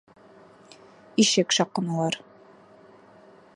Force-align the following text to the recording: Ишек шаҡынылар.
Ишек 1.25 1.53
шаҡынылар. 1.59 2.19